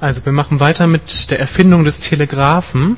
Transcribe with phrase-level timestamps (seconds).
[0.00, 2.96] Also wir machen weiter mit der Erfindung des Telegraphen.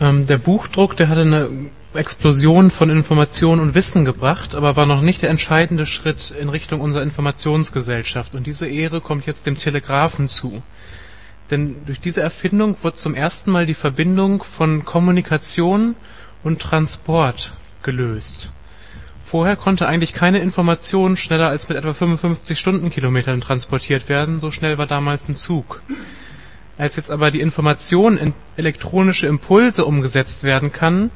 [0.00, 1.48] Ähm, der Buchdruck, der hatte eine
[1.94, 6.80] Explosion von Information und Wissen gebracht, aber war noch nicht der entscheidende Schritt in Richtung
[6.80, 8.34] unserer Informationsgesellschaft.
[8.36, 10.62] Und diese Ehre kommt jetzt dem Telegraphen zu.
[11.50, 15.96] Denn durch diese Erfindung wird zum ersten Mal die Verbindung von Kommunikation
[16.44, 17.52] und Transport
[17.82, 18.52] gelöst.
[19.24, 24.78] Vorher konnte eigentlich keine Information schneller als mit etwa 55 Stundenkilometern transportiert werden, so schnell
[24.78, 25.82] war damals ein Zug.
[26.82, 31.12] Als jetzt aber die Information in elektronische Impulse umgesetzt werden kann,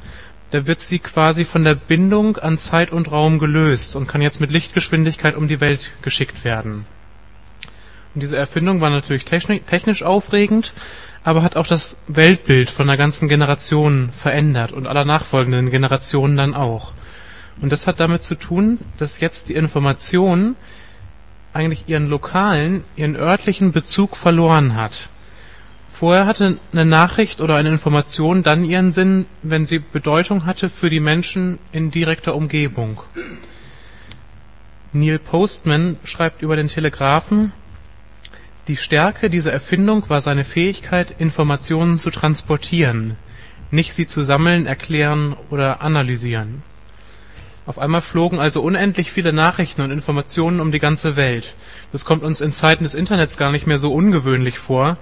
[0.51, 4.39] da wird sie quasi von der Bindung an Zeit und Raum gelöst und kann jetzt
[4.39, 6.85] mit Lichtgeschwindigkeit um die Welt geschickt werden.
[8.15, 10.71] Und diese Erfindung war natürlich technisch aufregend,
[11.25, 16.55] aber hat auch das Weltbild von einer ganzen Generation verändert und aller nachfolgenden Generationen dann
[16.55, 16.93] auch.
[17.59, 20.55] Und das hat damit zu tun, dass jetzt die Information
[21.51, 25.09] eigentlich ihren lokalen, ihren örtlichen Bezug verloren hat.
[25.99, 30.91] Vorher hatte eine Nachricht oder eine Information dann ihren Sinn, wenn sie Bedeutung hatte für
[30.91, 33.01] die Menschen in direkter Umgebung.
[34.93, 37.51] Neil Postman schreibt über den Telegraphen,
[38.67, 43.15] die Stärke dieser Erfindung war seine Fähigkeit, Informationen zu transportieren,
[43.71, 46.61] nicht sie zu sammeln, erklären oder analysieren.
[47.65, 51.55] Auf einmal flogen also unendlich viele Nachrichten und Informationen um die ganze Welt.
[51.91, 54.97] Das kommt uns in Zeiten des Internets gar nicht mehr so ungewöhnlich vor,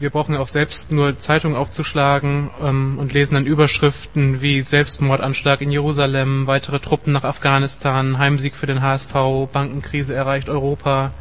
[0.00, 5.70] wir brauchen auch selbst nur Zeitungen aufzuschlagen ähm, und lesen dann Überschriften wie Selbstmordanschlag in
[5.70, 9.12] Jerusalem, weitere Truppen nach Afghanistan, Heimsieg für den HSV,
[9.52, 11.12] Bankenkrise erreicht Europa,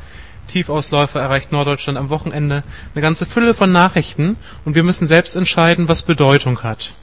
[0.48, 2.64] Tiefausläufer erreicht Norddeutschland am Wochenende.
[2.94, 6.94] Eine ganze Fülle von Nachrichten und wir müssen selbst entscheiden, was Bedeutung hat.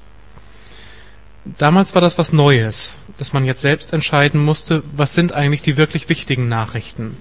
[1.59, 5.77] Damals war das was Neues, dass man jetzt selbst entscheiden musste, was sind eigentlich die
[5.77, 7.17] wirklich wichtigen Nachrichten.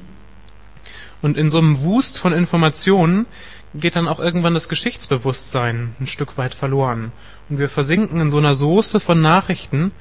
[1.21, 3.25] Und in so einem Wust von Informationen
[3.73, 7.11] geht dann auch irgendwann das Geschichtsbewusstsein ein Stück weit verloren.
[7.49, 9.91] Und wir versinken in so einer Soße von Nachrichten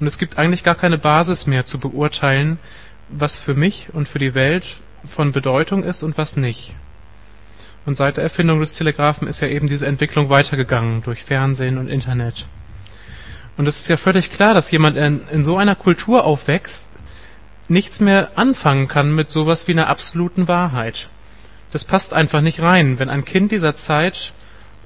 [0.00, 2.58] und es gibt eigentlich gar keine Basis mehr zu beurteilen,
[3.08, 6.74] was für mich und für die Welt von Bedeutung ist und was nicht.
[7.86, 11.88] Und seit der Erfindung des Telegraphen ist ja eben diese Entwicklung weitergegangen durch Fernsehen und
[11.88, 12.46] Internet.
[13.56, 16.90] Und es ist ja völlig klar, dass jemand in, in so einer Kultur aufwächst,
[17.68, 21.08] nichts mehr anfangen kann mit sowas wie einer absoluten Wahrheit
[21.72, 22.98] das passt einfach nicht rein.
[22.98, 24.32] Wenn ein Kind dieser Zeit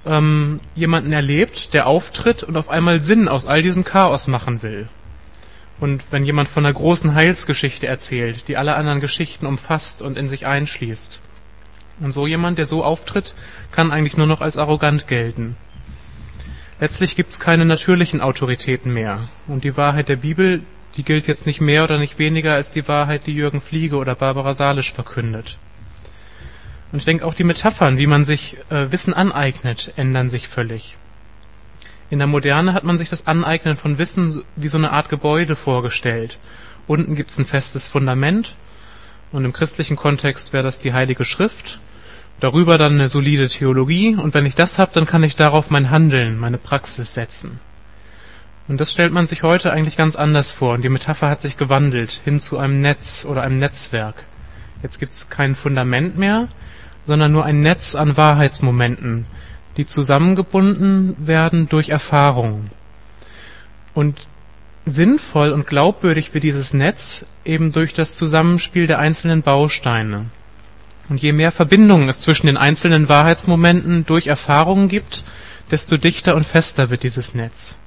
[0.06, 4.88] ähm, jemanden erlebt, der auftritt und auf einmal Sinn aus all diesem Chaos machen will.
[5.80, 10.28] Und wenn jemand von einer großen Heilsgeschichte erzählt, die alle anderen Geschichten umfasst und in
[10.28, 11.20] sich einschließt.
[12.00, 13.34] Und so jemand, der so auftritt,
[13.70, 15.56] kann eigentlich nur noch als arrogant gelten.
[16.80, 19.28] Letztlich gibt's keine natürlichen Autoritäten mehr.
[19.46, 20.62] Und die Wahrheit der Bibel,
[20.96, 24.14] die gilt jetzt nicht mehr oder nicht weniger als die Wahrheit, die Jürgen Fliege oder
[24.14, 25.58] Barbara Salisch verkündet.
[26.94, 30.96] Und ich denke auch die Metaphern, wie man sich äh, Wissen aneignet, ändern sich völlig.
[32.08, 35.56] In der Moderne hat man sich das Aneignen von Wissen wie so eine Art Gebäude
[35.56, 36.38] vorgestellt.
[36.86, 38.54] Unten gibt's ein festes Fundament
[39.32, 41.80] und im christlichen Kontext wäre das die Heilige Schrift.
[42.38, 45.90] Darüber dann eine solide Theologie und wenn ich das habe, dann kann ich darauf mein
[45.90, 47.58] Handeln, meine Praxis setzen.
[48.68, 51.56] Und das stellt man sich heute eigentlich ganz anders vor und die Metapher hat sich
[51.56, 54.26] gewandelt hin zu einem Netz oder einem Netzwerk.
[54.84, 56.46] Jetzt gibt's kein Fundament mehr,
[57.04, 59.26] sondern nur ein Netz an Wahrheitsmomenten,
[59.76, 62.70] die zusammengebunden werden durch Erfahrung.
[63.92, 64.26] Und
[64.86, 70.26] sinnvoll und glaubwürdig wird dieses Netz eben durch das Zusammenspiel der einzelnen Bausteine.
[71.08, 75.24] Und je mehr Verbindungen es zwischen den einzelnen Wahrheitsmomenten durch Erfahrungen gibt,
[75.70, 77.78] desto dichter und fester wird dieses Netz.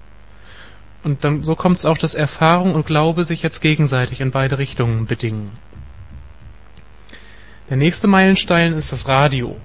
[1.04, 4.58] Und dann, so kommt es auch, dass Erfahrung und Glaube sich jetzt gegenseitig in beide
[4.58, 5.50] Richtungen bedingen.
[7.70, 9.58] Der nächste Meilenstein ist das Radio.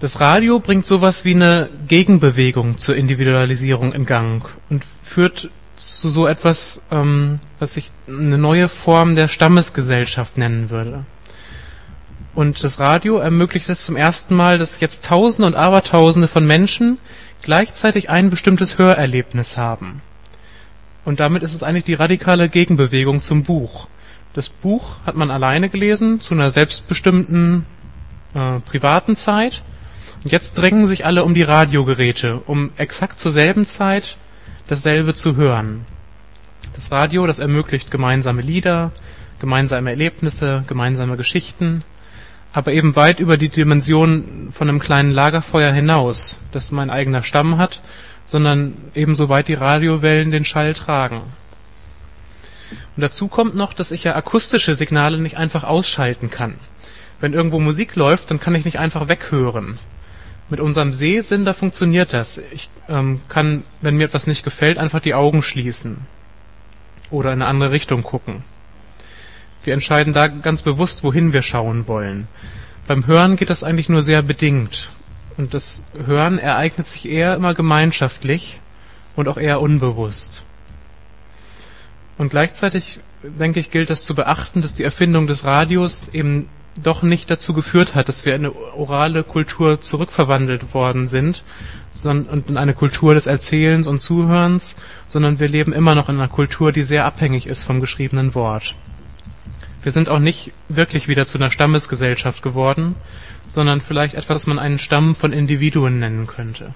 [0.00, 6.26] Das Radio bringt sowas wie eine Gegenbewegung zur Individualisierung in Gang und führt zu so
[6.26, 11.04] etwas, ähm, was ich eine neue Form der Stammesgesellschaft nennen würde.
[12.34, 16.98] Und das Radio ermöglicht es zum ersten Mal, dass jetzt Tausende und Abertausende von Menschen
[17.42, 20.02] gleichzeitig ein bestimmtes Hörerlebnis haben.
[21.04, 23.88] Und damit ist es eigentlich die radikale Gegenbewegung zum Buch.
[24.32, 27.66] Das Buch hat man alleine gelesen, zu einer selbstbestimmten
[28.34, 29.62] äh, privaten Zeit.
[30.22, 34.18] Und jetzt drängen sich alle um die Radiogeräte, um exakt zur selben Zeit
[34.68, 35.84] dasselbe zu hören.
[36.74, 38.92] Das Radio, das ermöglicht gemeinsame Lieder,
[39.40, 41.82] gemeinsame Erlebnisse, gemeinsame Geschichten,
[42.52, 47.58] aber eben weit über die Dimension von einem kleinen Lagerfeuer hinaus, das mein eigener Stamm
[47.58, 47.80] hat,
[48.24, 51.22] sondern ebenso weit die Radiowellen den Schall tragen.
[53.00, 56.56] Und dazu kommt noch, dass ich ja akustische Signale nicht einfach ausschalten kann.
[57.18, 59.78] Wenn irgendwo Musik läuft, dann kann ich nicht einfach weghören.
[60.50, 62.36] Mit unserem Sehsinn, da funktioniert das.
[62.52, 65.96] Ich ähm, kann, wenn mir etwas nicht gefällt, einfach die Augen schließen
[67.08, 68.44] oder in eine andere Richtung gucken.
[69.62, 72.28] Wir entscheiden da ganz bewusst, wohin wir schauen wollen.
[72.86, 74.90] Beim Hören geht das eigentlich nur sehr bedingt.
[75.38, 78.60] Und das Hören ereignet sich eher immer gemeinschaftlich
[79.16, 80.44] und auch eher unbewusst.
[82.20, 87.00] Und gleichzeitig, denke ich, gilt das zu beachten, dass die Erfindung des Radios eben doch
[87.00, 91.42] nicht dazu geführt hat, dass wir in eine orale Kultur zurückverwandelt worden sind
[92.04, 94.76] und in eine Kultur des Erzählens und Zuhörens,
[95.08, 98.74] sondern wir leben immer noch in einer Kultur, die sehr abhängig ist vom geschriebenen Wort.
[99.80, 102.96] Wir sind auch nicht wirklich wieder zu einer Stammesgesellschaft geworden,
[103.46, 106.74] sondern vielleicht etwas, was man einen Stamm von Individuen nennen könnte.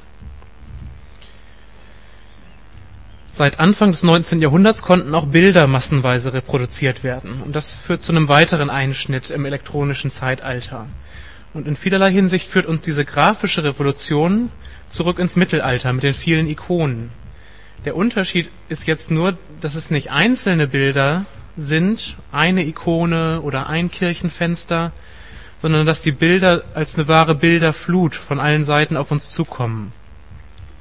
[3.36, 4.40] Seit Anfang des 19.
[4.40, 7.42] Jahrhunderts konnten auch Bilder massenweise reproduziert werden.
[7.44, 10.86] Und das führt zu einem weiteren Einschnitt im elektronischen Zeitalter.
[11.52, 14.52] Und in vielerlei Hinsicht führt uns diese grafische Revolution
[14.88, 17.10] zurück ins Mittelalter mit den vielen Ikonen.
[17.84, 21.26] Der Unterschied ist jetzt nur, dass es nicht einzelne Bilder
[21.56, 24.92] sind, eine Ikone oder ein Kirchenfenster,
[25.60, 29.92] sondern dass die Bilder als eine wahre Bilderflut von allen Seiten auf uns zukommen.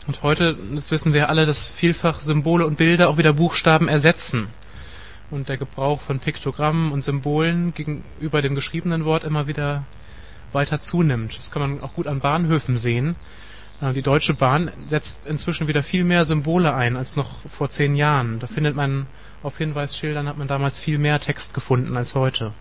[0.06, 4.48] Und heute, das wissen wir alle, dass vielfach Symbole und Bilder auch wieder Buchstaben ersetzen.
[5.32, 9.86] Und der Gebrauch von Piktogrammen und Symbolen gegenüber dem geschriebenen Wort immer wieder
[10.52, 11.38] weiter zunimmt.
[11.38, 13.16] Das kann man auch gut an Bahnhöfen sehen.
[13.82, 17.96] Äh, die Deutsche Bahn setzt inzwischen wieder viel mehr Symbole ein als noch vor zehn
[17.96, 18.40] Jahren.
[18.40, 19.08] Da findet man
[19.42, 22.54] auf Hinweisschildern hat man damals viel mehr Text gefunden als heute.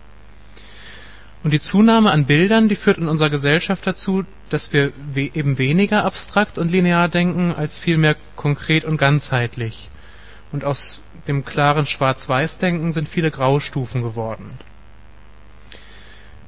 [1.43, 6.05] Und die Zunahme an Bildern, die führt in unserer Gesellschaft dazu, dass wir eben weniger
[6.05, 9.89] abstrakt und linear denken, als vielmehr konkret und ganzheitlich.
[10.53, 14.51] Und aus dem klaren Schwarz-Weiß-Denken sind viele Graustufen geworden.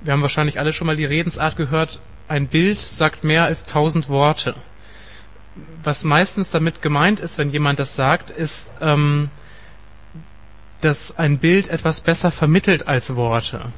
[0.02, 4.08] Wir haben wahrscheinlich alle schon mal die Redensart gehört, ein Bild sagt mehr als tausend
[4.08, 4.56] Worte.
[5.84, 9.30] Was meistens damit gemeint ist, wenn jemand das sagt, ist, ähm,
[10.82, 13.74] dass ein Bild etwas besser vermittelt als Worte.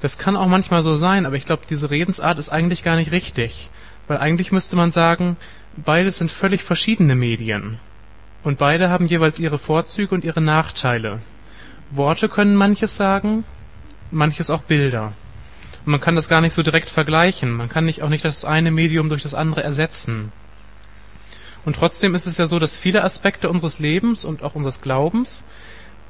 [0.00, 3.10] Das kann auch manchmal so sein, aber ich glaube, diese Redensart ist eigentlich gar nicht
[3.10, 3.70] richtig.
[4.06, 5.36] Weil eigentlich müsste man sagen,
[5.76, 7.78] beides sind völlig verschiedene Medien.
[8.44, 11.20] Und beide haben jeweils ihre Vorzüge und ihre Nachteile.
[11.90, 13.44] Worte können manches sagen,
[14.10, 15.12] manches auch Bilder.
[15.84, 17.52] Und man kann das gar nicht so direkt vergleichen.
[17.52, 20.32] Man kann nicht auch nicht das eine Medium durch das andere ersetzen.
[21.64, 25.44] Und trotzdem ist es ja so, dass viele Aspekte unseres Lebens und auch unseres Glaubens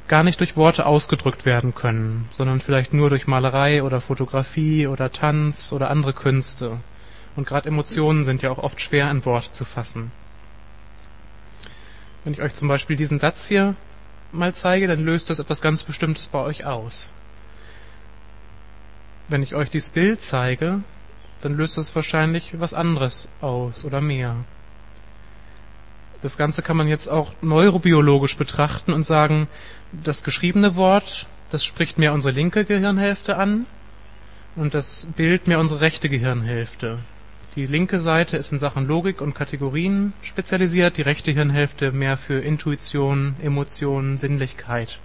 [0.08, 5.12] gar nicht durch Worte ausgedrückt werden können, sondern vielleicht nur durch Malerei oder Fotografie oder
[5.12, 6.80] Tanz oder andere Künste.
[7.36, 10.10] Und gerade Emotionen sind ja auch oft schwer in Worte zu fassen.
[12.24, 13.74] Wenn ich euch zum Beispiel diesen Satz hier
[14.32, 17.12] mal zeige, dann löst das etwas ganz Bestimmtes bei euch aus.
[19.28, 20.82] Wenn ich euch dieses Bild zeige,
[21.40, 24.36] dann löst das wahrscheinlich was anderes aus oder mehr.
[26.20, 29.46] Das Ganze kann man jetzt auch neurobiologisch betrachten und sagen,
[29.92, 33.66] das geschriebene Wort, das spricht mehr unsere linke Gehirnhälfte an
[34.56, 36.98] und das Bild mehr unsere rechte Gehirnhälfte.
[37.54, 42.40] Die linke Seite ist in Sachen Logik und Kategorien spezialisiert, die rechte Hirnhälfte mehr für
[42.40, 44.98] Intuition, Emotionen, Sinnlichkeit.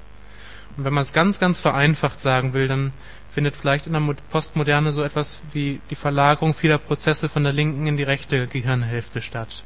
[0.76, 2.92] Und wenn man es ganz, ganz vereinfacht sagen will, dann
[3.30, 7.86] findet vielleicht in der Postmoderne so etwas wie die Verlagerung vieler Prozesse von der linken
[7.86, 9.64] in die rechte Gehirnhälfte statt.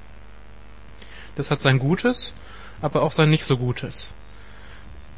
[1.38, 2.34] Das hat sein Gutes,
[2.82, 4.16] aber auch sein nicht so Gutes.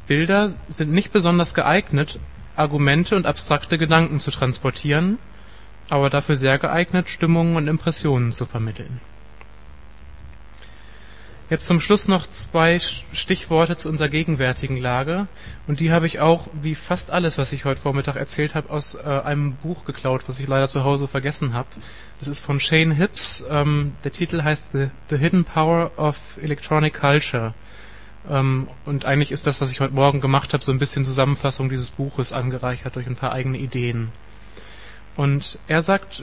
[0.06, 2.18] Bilder sind nicht besonders geeignet,
[2.56, 5.18] Argumente und abstrakte Gedanken zu transportieren,
[5.88, 9.00] aber dafür sehr geeignet, Stimmungen und Impressionen zu vermitteln.
[11.50, 15.26] Jetzt zum Schluss noch zwei Stichworte zu unserer gegenwärtigen Lage.
[15.66, 18.94] Und die habe ich auch, wie fast alles, was ich heute Vormittag erzählt habe, aus
[18.94, 21.66] äh, einem Buch geklaut, was ich leider zu Hause vergessen habe.
[22.20, 23.44] Das ist von Shane Hibbs.
[23.50, 27.52] Ähm, der Titel heißt The, The Hidden Power of Electronic Culture.
[28.30, 31.68] Ähm, und eigentlich ist das, was ich heute Morgen gemacht habe, so ein bisschen Zusammenfassung
[31.68, 34.12] dieses Buches angereichert durch ein paar eigene Ideen.
[35.16, 36.22] Und er sagt,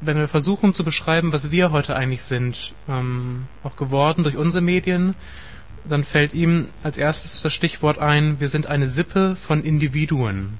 [0.00, 4.62] wenn wir versuchen zu beschreiben, was wir heute eigentlich sind, ähm, auch geworden durch unsere
[4.62, 5.14] Medien,
[5.88, 10.58] dann fällt ihm als erstes das Stichwort ein, wir sind eine Sippe von Individuen.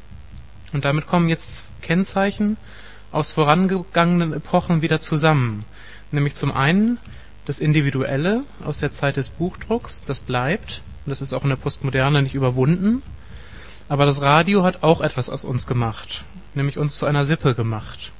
[0.72, 2.56] Und damit kommen jetzt Kennzeichen
[3.12, 5.64] aus vorangegangenen Epochen wieder zusammen.
[6.10, 6.98] Nämlich zum einen
[7.44, 11.56] das Individuelle aus der Zeit des Buchdrucks, das bleibt, und das ist auch in der
[11.56, 13.02] Postmoderne nicht überwunden.
[13.88, 16.24] Aber das Radio hat auch etwas aus uns gemacht,
[16.54, 18.12] nämlich uns zu einer Sippe gemacht.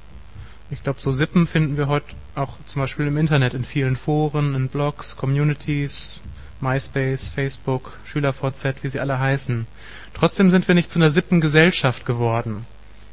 [0.69, 4.53] Ich glaube, so Sippen finden wir heute auch zum Beispiel im Internet, in vielen Foren,
[4.53, 6.19] in Blogs, Communities,
[6.59, 9.65] MySpace, Facebook, SchülerVZ, wie sie alle heißen.
[10.13, 12.65] Trotzdem sind wir nicht zu einer Sippengesellschaft geworden,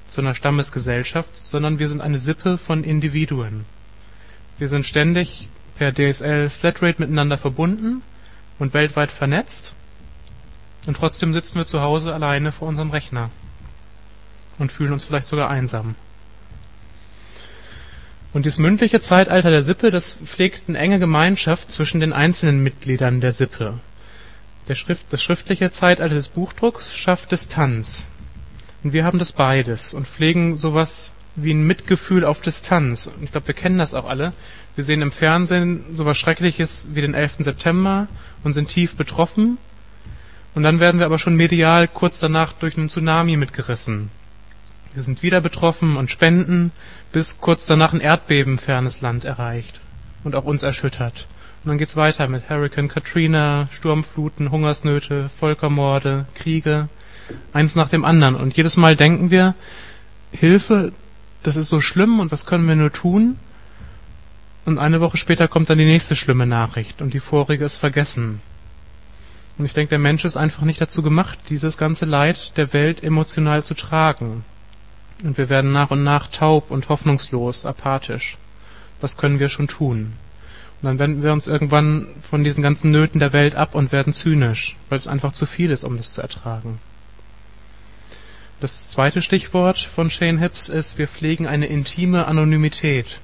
[0.07, 3.67] zu einer Stammesgesellschaft, sondern wir sind eine Sippe von Individuen.
[4.59, 8.03] Wir sind ständig per DSL Flatrate miteinander verbunden
[8.59, 9.75] und weltweit vernetzt.
[10.87, 13.31] Und trotzdem sitzen wir zu Hause alleine vor unserem Rechner
[14.59, 15.95] und fühlen uns vielleicht sogar einsam.
[18.35, 23.21] Und dieses mündliche Zeitalter der Sippe, das pflegt eine enge Gemeinschaft zwischen den einzelnen Mitgliedern
[23.21, 23.79] der Sippe.
[24.73, 28.11] Schrift, das schriftliche Zeitalter des Buchdrucks schafft Distanz.
[28.83, 33.07] Und wir haben das beides und pflegen sowas wie ein Mitgefühl auf Distanz.
[33.07, 34.33] Und ich glaube, wir kennen das auch alle.
[34.75, 37.37] Wir sehen im Fernsehen sowas Schreckliches wie den 11.
[37.39, 38.09] September
[38.43, 39.59] und sind tief betroffen.
[40.57, 44.11] Und dann werden wir aber schon medial kurz danach durch einen Tsunami mitgerissen.
[44.95, 46.71] Wir sind wieder betroffen und spenden,
[47.11, 49.81] bis kurz danach ein Erdbeben fernes Land erreicht
[50.23, 51.27] und auch uns erschüttert.
[51.65, 56.89] Und dann geht's weiter mit Hurricane Katrina, Sturmfluten, Hungersnöte, Völkermorde, Kriege,
[57.53, 58.37] eins nach dem anderen.
[58.37, 59.57] Und jedes Mal denken wir,
[60.31, 60.93] Hilfe,
[61.43, 63.41] das ist so schlimm und was können wir nur tun?
[64.65, 68.41] Und eine Woche später kommt dann die nächste schlimme Nachricht und die vorige ist vergessen.
[69.59, 73.03] Und ich denke, der Mensch ist einfach nicht dazu gemacht, dieses ganze Leid der Welt
[73.03, 74.45] emotional zu tragen.
[75.23, 78.39] Und wir werden nach und nach taub und hoffnungslos, apathisch.
[79.01, 80.15] Was können wir schon tun?
[80.83, 84.13] Und dann wenden wir uns irgendwann von diesen ganzen Nöten der Welt ab und werden
[84.13, 86.79] zynisch, weil es einfach zu viel ist, um das zu ertragen.
[88.61, 93.21] Das zweite Stichwort von Shane Hibbs ist, wir pflegen eine intime Anonymität.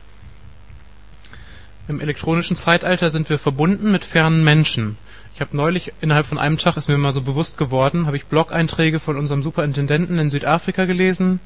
[1.89, 4.97] Im elektronischen Zeitalter sind wir verbunden mit fernen Menschen.
[5.35, 8.27] Ich habe neulich, innerhalb von einem Tag ist mir mal so bewusst geworden, habe ich
[8.27, 11.41] Blog-Einträge von unserem Superintendenten in Südafrika gelesen.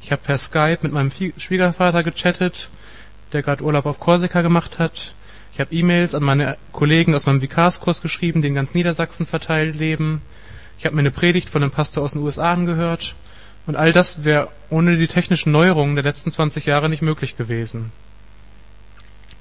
[0.00, 2.70] Ich habe per Skype mit meinem Schwiegervater gechattet,
[3.32, 5.14] der gerade Urlaub auf Korsika gemacht hat.
[5.52, 9.76] Ich habe E-Mails an meine Kollegen aus meinem Vikarskurs geschrieben, die in ganz Niedersachsen verteilt
[9.76, 10.20] leben.
[10.78, 13.14] Ich habe mir eine Predigt von einem Pastor aus den USA angehört.
[13.66, 17.90] Und all das wäre ohne die technischen Neuerungen der letzten 20 Jahre nicht möglich gewesen.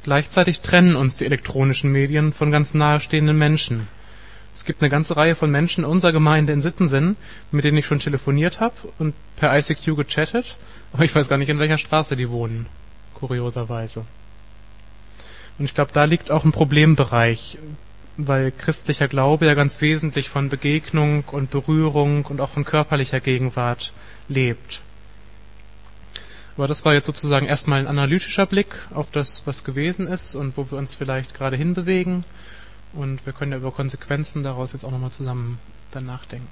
[0.04, 3.88] Gleichzeitig trennen uns die elektronischen Medien von ganz nahestehenden Menschen.
[4.56, 7.18] Es gibt eine ganze Reihe von Menschen in unserer Gemeinde in Sittensinn,
[7.52, 10.58] mit denen ich schon telefoniert habe und per ICQ gechattet,
[10.94, 12.66] aber ich weiß gar nicht, in welcher Straße die wohnen,
[13.16, 14.06] kurioserweise.
[15.60, 17.58] Und ich glaube, da liegt auch ein Problembereich,
[18.16, 23.92] weil christlicher Glaube ja ganz wesentlich von Begegnung und Berührung und auch von körperlicher Gegenwart
[24.30, 24.84] lebt.
[26.56, 30.56] Aber das war jetzt sozusagen erstmal ein analytischer Blick auf das, was gewesen ist und
[30.56, 32.24] wo wir uns vielleicht gerade hinbewegen.
[32.96, 35.60] Und wir können ja über Konsequenzen daraus jetzt auch nochmal zusammen
[35.92, 36.48] dann nachdenken.